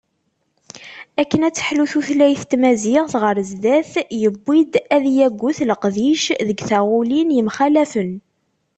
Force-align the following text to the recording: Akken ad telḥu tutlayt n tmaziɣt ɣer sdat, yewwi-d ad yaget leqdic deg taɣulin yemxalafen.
Akken 1.21 1.41
ad 1.47 1.53
telḥu 1.55 1.85
tutlayt 1.91 2.43
n 2.45 2.49
tmaziɣt 2.51 3.13
ɣer 3.23 3.37
sdat, 3.49 3.91
yewwi-d 4.21 4.73
ad 4.95 5.05
yaget 5.17 5.59
leqdic 5.69 6.23
deg 6.47 6.59
taɣulin 6.69 7.35
yemxalafen. 7.37 8.11